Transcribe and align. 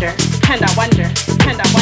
wonder, 0.00 0.14
and 0.48 0.62
I 0.62 0.74
wonder, 0.76 1.02
and 1.02 1.60
I 1.60 1.72
wonder. 1.74 1.77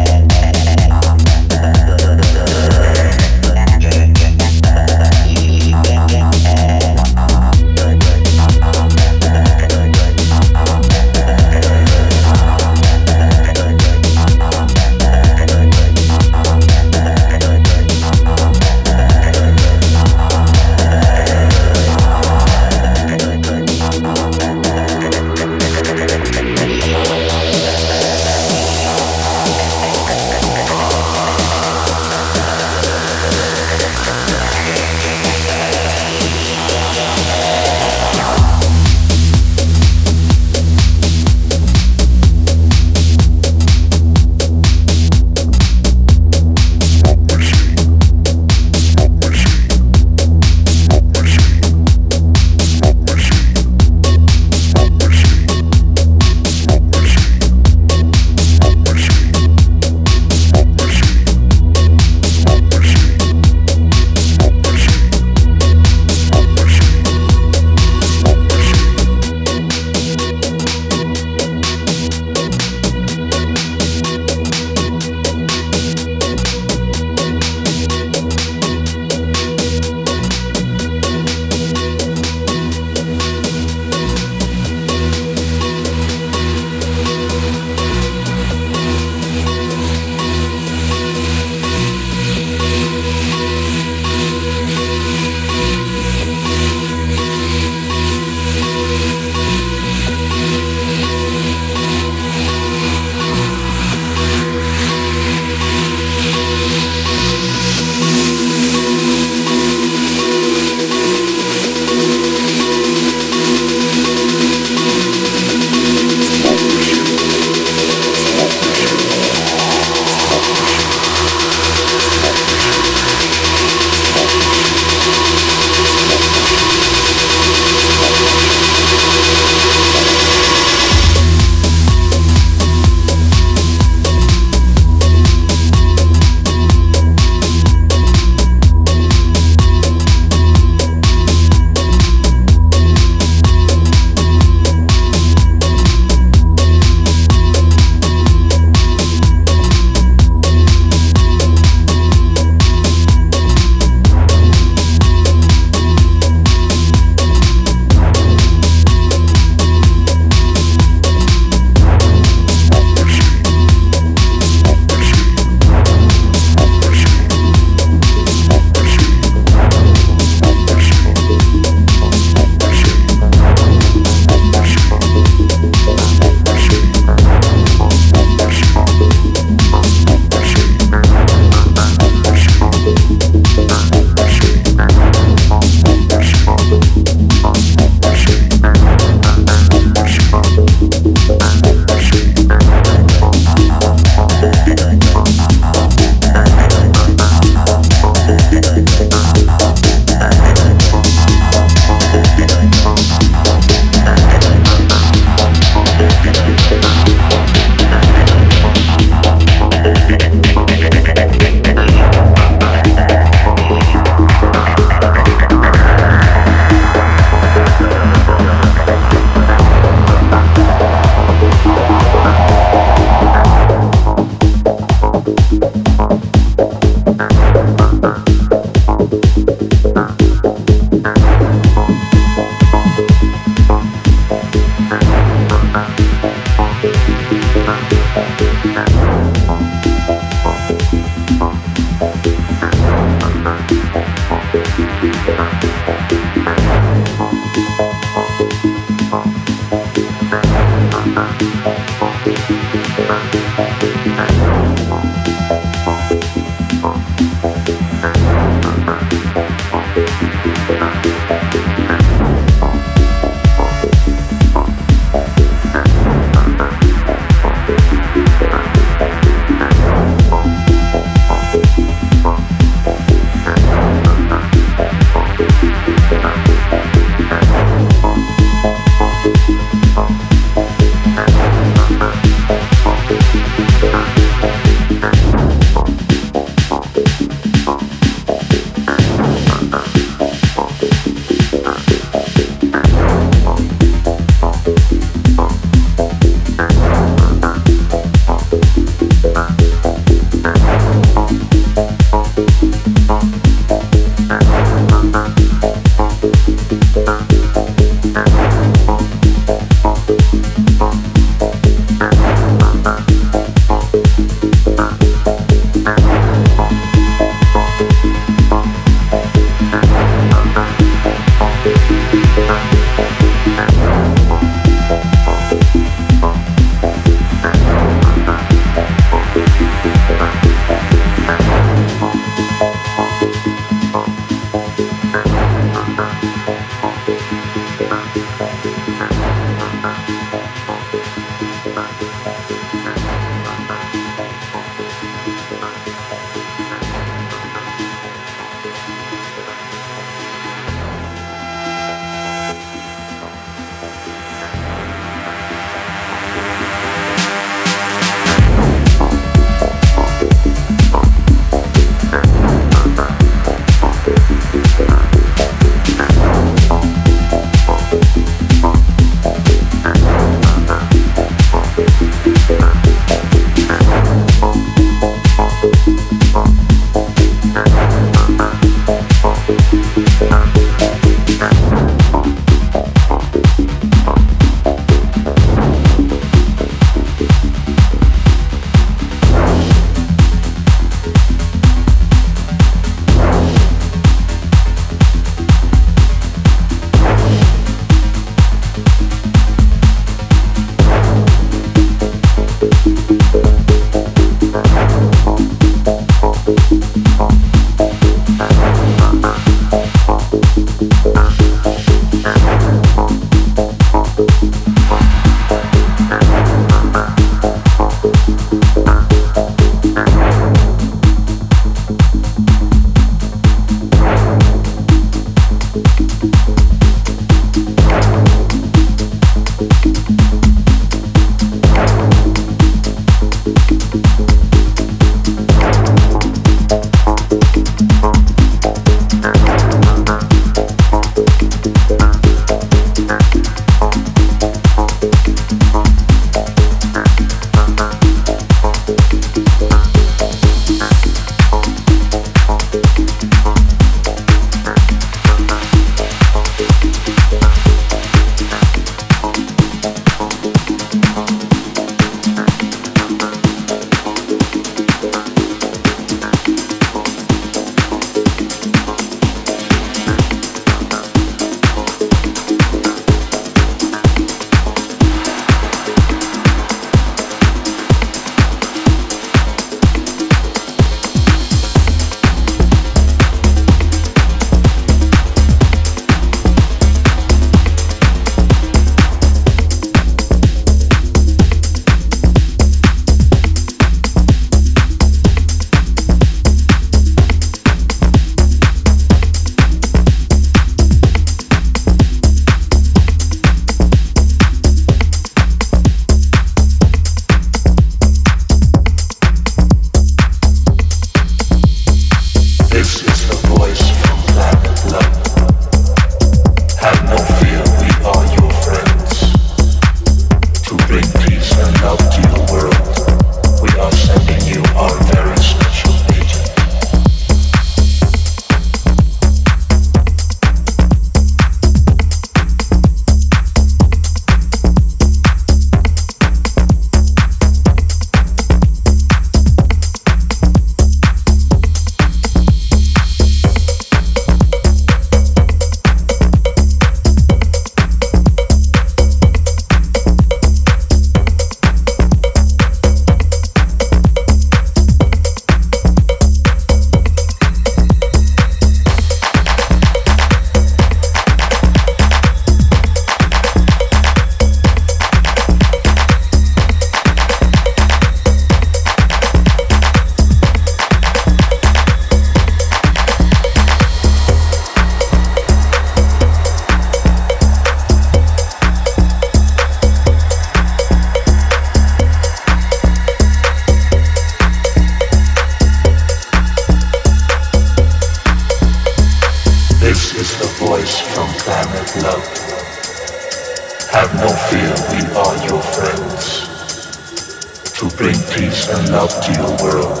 Bring 598.00 598.16
peace 598.32 598.66
and 598.70 598.88
love 598.92 599.10
to 599.22 599.30
your 599.34 599.54
world, 599.62 600.00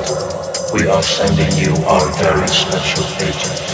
we 0.72 0.88
are 0.88 1.02
sending 1.02 1.52
you 1.58 1.70
our 1.84 2.10
very 2.14 2.48
special 2.48 3.04
agent. 3.22 3.69